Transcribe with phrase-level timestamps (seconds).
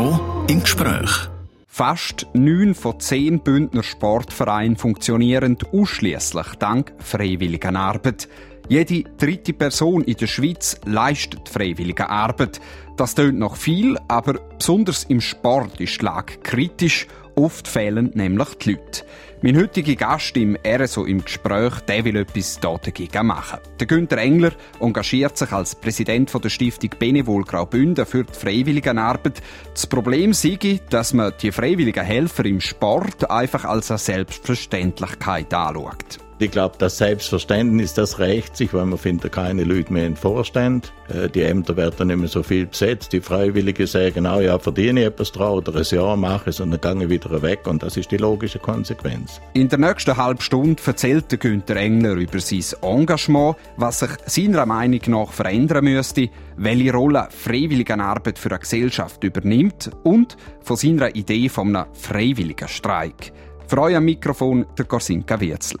[0.00, 1.28] RSO im Gespräch.
[1.66, 8.26] Fast neun von zehn Bündner Sportvereinen funktionieren ausschließlich dank freiwilliger Arbeit.
[8.68, 12.62] Jede dritte Person in der Schweiz leistet freiwillige Arbeit.
[12.96, 17.06] Das tönt noch viel, aber besonders im Sport ist die Lage kritisch.
[17.40, 19.02] Oft fehlen nämlich die Leute.
[19.40, 23.60] Mein heutiger Gast im RSO im Gespräch, der will etwas dagegen machen.
[23.78, 29.40] Der Günther Engler engagiert sich als Präsident der Stiftung Benevol Graubünden für die Freiwilligenarbeit.
[29.72, 36.18] Das Problem sei, dass man die freiwilligen Helfer im Sport einfach als eine Selbstverständlichkeit anschaut.
[36.42, 40.90] Ich glaube, das Selbstverständnis, das rächt sich, weil man findet keine Leute mehr in Vorstand.
[41.08, 43.12] Äh, die Ämter werden nicht mehr so viel besetzt.
[43.12, 46.82] Die Freiwilligen sagen, ah ja, verdiene ich etwas dran oder ein Jahr mache es und
[46.82, 47.66] dann gehe ich wieder weg.
[47.66, 49.38] Und das ist die logische Konsequenz.
[49.52, 55.00] In der nächsten halben Stunde erzählt Günther Engler über sein Engagement, was sich seiner Meinung
[55.08, 61.76] nach verändern müsste, welche Rolle Freiwilligenarbeit für eine Gesellschaft übernimmt und von seiner Idee von
[61.76, 63.30] einem freiwilligen Streik.
[63.66, 65.78] Für euch am Mikrofon der Gorsinka Wirzel.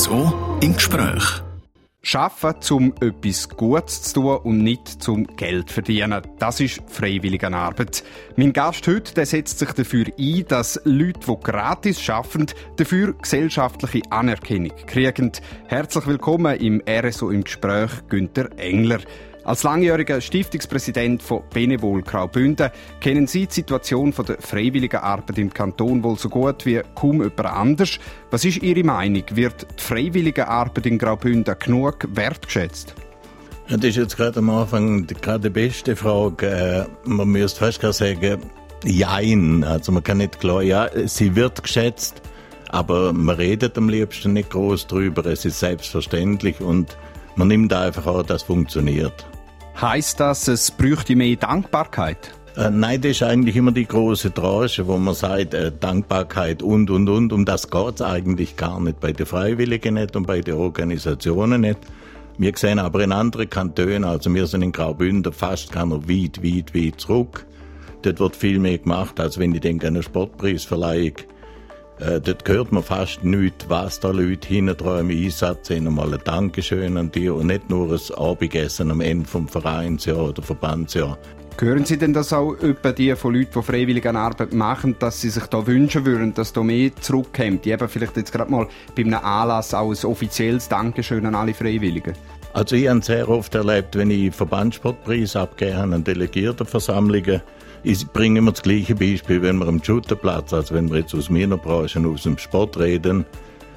[0.00, 1.42] RSO im Gespräch.
[2.00, 6.22] Schaffen, um etwas Gutes zu tun und nicht zum Geld zu verdienen.
[6.38, 8.02] Das ist freiwillige Arbeit.
[8.34, 12.46] Mein Gast heute der setzt sich dafür ein, dass Leute, die gratis arbeiten,
[12.78, 15.32] dafür gesellschaftliche Anerkennung kriegen.
[15.66, 19.00] Herzlich willkommen im RSO im Gespräch, Günther Engler.
[19.44, 26.02] Als langjähriger Stiftungspräsident von Benevol Graubünden kennen Sie die Situation der freiwilligen Arbeit im Kanton
[26.04, 27.98] wohl so gut wie kaum jemand anders.
[28.30, 29.24] Was ist Ihre Meinung?
[29.32, 32.94] Wird die freiwillige Arbeit in Graubünden genug wertgeschätzt?
[33.68, 36.46] Das ist jetzt gerade am Anfang gerade die beste Frage.
[36.46, 38.40] Äh, man müsste fast sagen,
[38.84, 39.64] jein.
[39.64, 42.20] Also man kann nicht klar, ja, sie wird geschätzt,
[42.68, 45.24] aber man redet am liebsten nicht groß drüber.
[45.26, 46.96] Es ist selbstverständlich und
[47.36, 49.26] man nimmt einfach an, das funktioniert.
[49.80, 52.32] Heißt das, es bräuchte mehr Dankbarkeit?
[52.56, 56.90] Äh, nein, das ist eigentlich immer die große Tranche, wo man sagt, äh, Dankbarkeit und,
[56.90, 57.32] und, und.
[57.32, 59.00] Um das geht es eigentlich gar nicht.
[59.00, 61.78] Bei den Freiwilligen nicht und bei den Organisationen nicht.
[62.38, 66.42] Wir sehen aber in anderen Kantonen, also wir sind in Graubünden fast gar noch weit,
[66.42, 67.46] weit, weit zurück.
[68.02, 71.14] Dort wird viel mehr gemacht, als wenn ich denke an eine Sportpreisverleihung.
[72.00, 75.86] Äh, dort hört man fast nichts, was da Leute hinten im Einsatz sind.
[75.86, 80.42] Einmal ein Dankeschön an die und nicht nur ein Abendessen am Ende vom Vereinsjahr oder
[80.42, 81.18] Verbandsjahr.
[81.58, 85.28] Hören Sie denn das auch etwa die von Leuten, die freiwillige Arbeit machen, dass sie
[85.28, 87.66] sich da wünschen würden, dass da mehr zurückkommt?
[87.66, 91.52] Die eben vielleicht jetzt gerade mal bei einem Anlass auch ein offizielles Dankeschön an alle
[91.52, 92.14] Freiwilligen.
[92.54, 97.42] Also ich habe sehr oft erlebt, wenn ich Verbandssportpreis abgegeben habe an Delegiertenversammlungen,
[97.82, 101.30] ich bringe immer das gleiche Beispiel, wenn wir am Shooterplatz, also wenn wir jetzt aus
[101.30, 103.24] meiner Branche, aus dem Sport reden,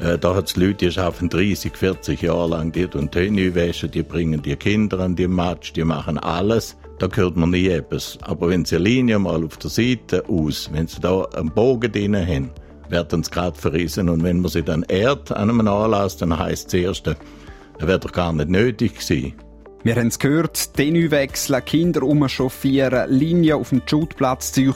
[0.00, 4.02] äh, da hat es Leute, die arbeiten 30, 40 Jahre lang, die tun Töne die
[4.02, 6.76] bringen die Kinder an die Match, die machen alles.
[6.98, 8.18] Da hört man nie etwas.
[8.22, 11.90] Aber wenn sie eine Linie mal auf der Seite aus, wenn sie da einen Bogen
[11.90, 12.50] drin haben,
[12.88, 14.08] werden sie gerade verrissen.
[14.08, 17.16] Und wenn man sie dann ehrt an einem Anlass, dann heisst das Erste,
[17.78, 19.34] er wäre doch gar nicht nötig gewesen.
[19.84, 24.72] Wir haben es gehört, Tenue wechseln, Kinder umchauffieren, Linien auf dem Schutplatz ziehen.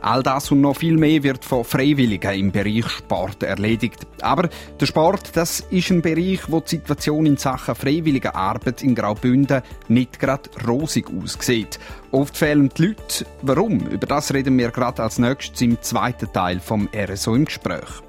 [0.00, 4.06] All das und noch viel mehr wird von Freiwilligen im Bereich Sport erledigt.
[4.20, 8.94] Aber der Sport, das ist ein Bereich, wo die Situation in Sachen freiwilliger Arbeit in
[8.94, 11.80] Graubünden nicht gerade rosig aussieht.
[12.12, 13.26] Oft fehlen die Leute.
[13.42, 13.80] Warum?
[13.88, 18.00] Über das reden wir gerade als nächstes im zweiten Teil vom RSO im Gespräch.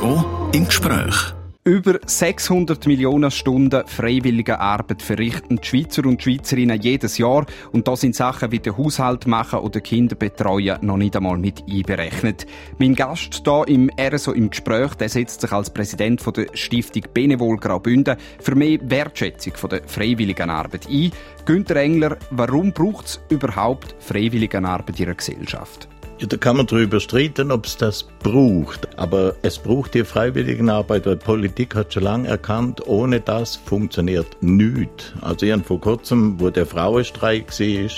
[0.00, 1.34] RSO im Gespräch.
[1.62, 7.94] Über 600 Millionen Stunden freiwillige Arbeit verrichten die Schweizer und Schweizerinnen jedes Jahr und da
[7.96, 12.46] sind Sachen wie den Haushalt machen oder Kinder betreuen noch nicht einmal mit einberechnet.
[12.78, 17.02] Mein Gast hier im RSO im Gespräch, der setzt sich als Präsident von der Stiftung
[17.12, 21.12] Benevol Graubünden für mehr Wertschätzung von der freiwilligen Arbeit ein.
[21.44, 25.88] Günther Engler, warum braucht es überhaupt freiwillige Arbeit in der Gesellschaft?
[26.20, 28.98] Ja, da kann man darüber streiten, ob es das braucht.
[28.98, 35.14] Aber es braucht die Freiwilligenarbeit, weil Politik hat schon lange erkannt, ohne das funktioniert nichts.
[35.22, 37.90] Also ich habe vor kurzem, wo der Frauenstreik war,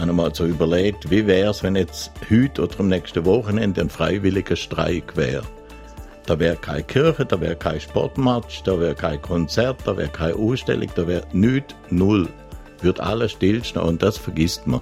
[0.00, 3.90] habe mal so überlegt, wie wäre es, wenn jetzt heute oder am nächsten Wochenende ein
[3.90, 5.42] freiwilliger Streik wäre.
[6.24, 10.34] Da wäre keine Kirche, da wäre kein Sportmatch, da wäre kein Konzert, da wäre keine
[10.34, 12.26] Ausstellung, da wäre nichts, null.
[12.80, 14.80] Wird alles stillstehen und das vergisst man.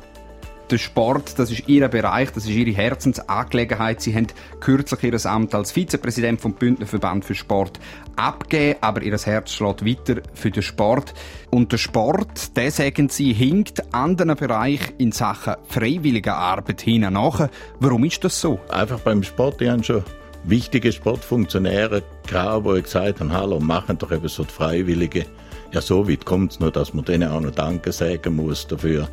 [0.71, 4.01] Der Sport, das ist Ihr Bereich, das ist Ihre Herzensangelegenheit.
[4.01, 4.27] Sie haben
[4.61, 7.81] kürzlich Ihr Amt als Vizepräsident vom Bündner Verband für Sport
[8.17, 11.15] abgegeben, aber Ihr Herz schlägt weiter für den Sport.
[11.51, 17.49] Und der Sport, der sagen Sie, hinkt anderen Bereich in Sachen freiwilliger Arbeit hinten nach.
[17.81, 18.61] Warum ist das so?
[18.69, 20.05] Einfach beim Sport, die haben schon
[20.45, 25.27] wichtige Sportfunktionäre gehabt, die gesagt haben, hallo, machen doch eben so die Freiwillige.
[25.73, 29.09] Ja, so weit kommt es nur, dass man denen auch noch Danke sagen muss dafür.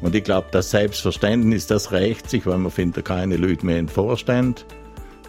[0.00, 3.88] Und ich glaube, das Selbstverständnis, das rächt sich, weil man findet keine Leute mehr im
[3.88, 4.66] Vorstand.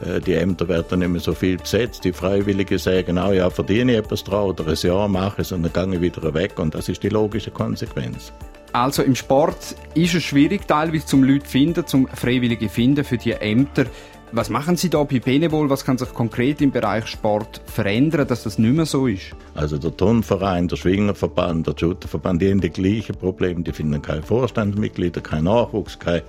[0.06, 2.04] Äh, die Ämter werden nicht mehr so viel besetzt.
[2.04, 5.64] Die Freiwilligen sagen auch, ja, verdiene ich etwas dran oder ein Jahr mache es und
[5.76, 6.60] dann gehe ich wieder weg.
[6.60, 8.32] Und das ist die logische Konsequenz.
[8.74, 13.32] Also im Sport ist es schwierig, teilweise zum Leute finden, zum Freiwillige finden für die
[13.32, 13.86] Ämter.
[14.34, 15.70] Was machen Sie da bei Benevol?
[15.70, 19.28] Was kann sich konkret im Bereich Sport verändern, dass das nicht mehr so ist?
[19.56, 23.64] Also der Turnverein, der Schwingerverband, der Shooterverband, die haben die gleichen Probleme.
[23.64, 26.24] Die finden keine Vorstandsmitglieder, keinen Nachwuchs, kein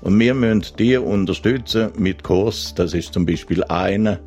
[0.00, 2.74] und wir müssen die unterstützen mit Kurs.
[2.74, 4.20] Das ist zum Beispiel eine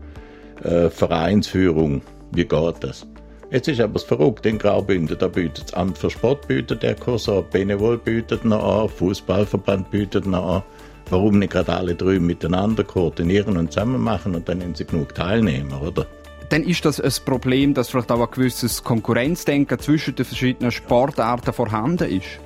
[0.64, 2.02] äh, Vereinsführung.
[2.32, 3.08] Wie geht das?
[3.52, 5.18] Jetzt ist aber das verrückt in Graubünden.
[5.18, 9.92] Da bietet das Amt für Sport bietet der Kurs an, Benevol bietet noch an, Fußballverband
[9.92, 10.64] bietet noch an.
[11.12, 15.14] Warum nicht gerade alle drei miteinander koordinieren und zusammen machen und dann haben sie genug
[15.14, 16.08] Teilnehmer, oder?
[16.48, 21.52] Dann ist das ein Problem, dass vielleicht auch ein gewisses Konkurrenzdenken zwischen den verschiedenen Sportarten
[21.52, 22.40] vorhanden ist.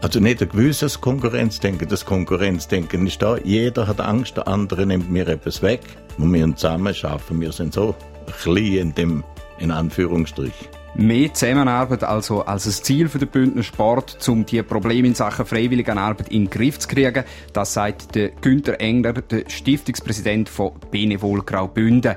[0.00, 3.36] Also nicht ein gewisses Konkurrenzdenken, das Konkurrenzdenken ist da.
[3.38, 5.80] Jeder hat Angst, der andere nimmt mir etwas weg.
[6.16, 7.96] Und wir zusammen schaffen, wir sind so
[8.42, 9.24] klein in dem,
[9.58, 10.68] in Anführungsstrich.
[10.96, 15.44] Mehr Zusammenarbeit also als ein Ziel für den Bündner Sport, um die Probleme in Sachen
[15.44, 17.24] Freiwilligenarbeit in den Griff zu kriegen.
[17.52, 22.14] Das sagt der Günther Engler, der Stiftungspräsident von Benevol Graubünden.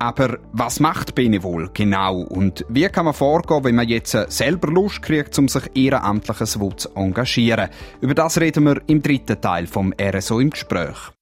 [0.00, 5.02] Aber was macht Benevol genau und wie kann man vorgehen, wenn man jetzt selber Lust
[5.02, 7.68] kriegt, um sich ehrenamtlich zu engagieren?
[8.00, 11.12] Über das reden wir im dritten Teil vom RSO im Gespräch.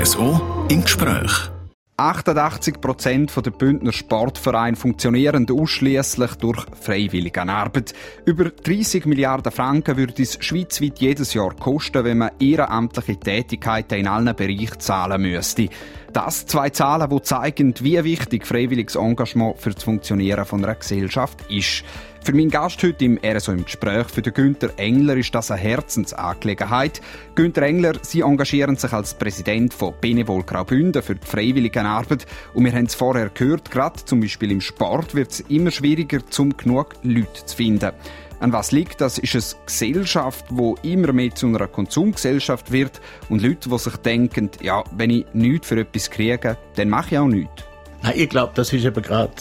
[0.00, 1.50] RSO im Gespräch.
[1.98, 7.92] 88 Prozent der Bündner Sportvereine funktionieren ausschließlich durch Freiwilligenarbeit.
[8.24, 14.08] Über 30 Milliarden Franken würde es schweizweit jedes Jahr kosten, wenn man ehrenamtliche Tätigkeiten in
[14.08, 15.68] allen Bereichen zahlen müsste.
[16.14, 21.84] Das zwei Zahlen, die zeigen, wie wichtig freiwilliges Engagement für das Funktionieren einer Gesellschaft ist.
[22.22, 25.60] Für meinen Gast heute im RSO im Gespräch, für den Günther Engler, ist das eine
[25.60, 27.00] Herzensangelegenheit.
[27.34, 32.26] Günther Engler, Sie engagieren sich als Präsident von Benevol Graubünden für die Freiwilligenarbeit.
[32.52, 36.18] Und wir haben es vorher gehört, gerade zum Beispiel im Sport wird es immer schwieriger,
[36.38, 37.92] um genug Leute zu finden.
[38.38, 39.16] An was liegt das?
[39.16, 43.00] Ist es Gesellschaft, wo immer mehr zu einer Konsumgesellschaft wird
[43.30, 47.18] und Leute, die sich denken, ja, wenn ich nichts für etwas kriege, dann mache ich
[47.18, 47.64] auch nichts.
[48.02, 49.32] Nein, ich glaube, das ist eben gerade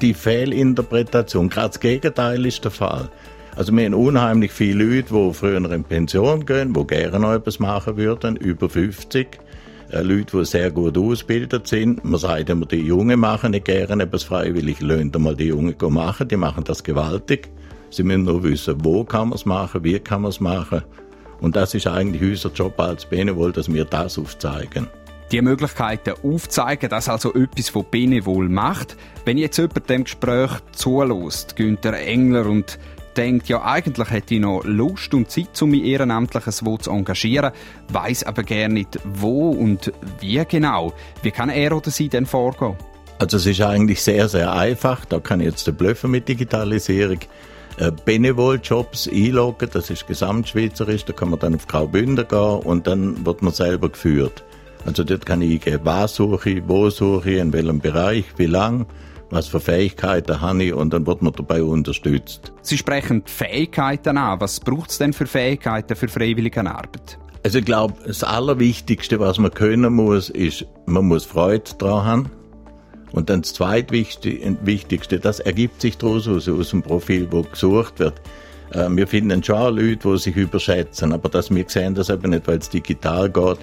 [0.00, 1.48] die Fehlinterpretation.
[1.48, 3.08] Gerade das Gegenteil ist der Fall.
[3.56, 7.60] Also wir haben unheimlich viele Leute, die früher in Pension gehen, die gerne noch etwas
[7.60, 9.38] machen würden, über 50.
[9.90, 12.04] Äh, Leute, die sehr gut ausgebildet sind.
[12.04, 14.80] Man sagt immer, die Jungen machen nicht gerne etwas freiwillig.
[14.80, 17.50] Löhnt einmal die Jungen machen, die machen das gewaltig.
[17.90, 20.82] Sie müssen nur wissen, wo kann man es machen, wie kann man es machen.
[21.40, 24.88] Und das ist eigentlich unser Job als Benevol, dass wir das aufzeigen.
[25.34, 28.96] Die Möglichkeiten aufzeigen, dass also etwas von Benevol macht.
[29.24, 32.78] Wenn jetzt jemand dem Gespräch zulässt, Günther Engler, und
[33.16, 37.50] denkt, ja, eigentlich hätte ich noch Lust und Zeit, um mich ehrenamtlich so zu engagieren,
[37.88, 40.92] weiß aber gerne nicht, wo und wie genau.
[41.22, 42.76] Wie kann er oder sie denn vorgehen?
[43.18, 45.04] Also es ist eigentlich sehr, sehr einfach.
[45.04, 47.18] Da kann ich jetzt blöffen mit Digitalisierung.
[47.78, 53.26] Äh, Benevol-Jobs einloggen, das ist gesamtschweizerisch, da kann man dann auf Graubünden gehen und dann
[53.26, 54.44] wird man selber geführt.
[54.84, 58.46] Also dort kann ich eingeben, was suche ich, wo suche ich, in welchem Bereich, wie
[58.46, 58.86] lang,
[59.30, 62.52] was für Fähigkeiten habe ich und dann wird man dabei unterstützt.
[62.62, 64.40] Sie sprechen Fähigkeiten an.
[64.40, 67.18] Was braucht es denn für Fähigkeiten für Freiwilligenarbeit?
[67.42, 72.30] Also ich glaube, das Allerwichtigste, was man können muss, ist, man muss Freude daran haben.
[73.12, 78.20] Und dann das zweitwichtigste, das ergibt sich daraus aus, aus dem Profil, wo gesucht wird.
[78.72, 82.48] Äh, wir finden schon Leute, die sich überschätzen, aber dass wir sehen das eben nicht,
[82.48, 83.58] weil es digital geht.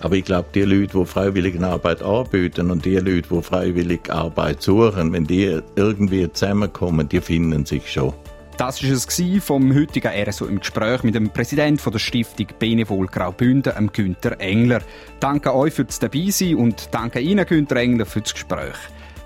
[0.00, 4.62] Aber ich glaube, die Leute, die freiwillige Arbeit anbieten und die Leute, die freiwillige Arbeit
[4.62, 8.12] suchen, wenn die irgendwie zusammenkommen, die finden sich schon.
[8.56, 13.90] Das war es vom heutigen RSO im Gespräch mit dem Präsidenten der Stiftung Benevol Graubünden,
[13.92, 14.80] Günther Engler.
[15.20, 18.76] Danke euch fürs Dabeisein und danke Ihnen, Günther Engler, für das Gespräch.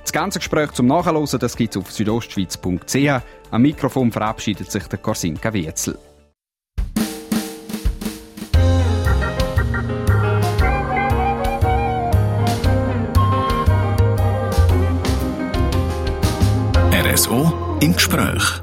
[0.02, 1.24] Das ganze Gespräch zum Nachhören
[1.56, 3.22] gibt es auf südostschweiz.ch.
[3.52, 5.96] Am Mikrofon verabschiedet sich der Korsinka Wietzel.
[17.80, 18.62] Im Gespräch.